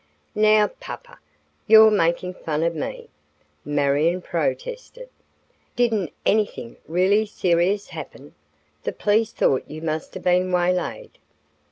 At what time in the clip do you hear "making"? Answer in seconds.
1.91-2.33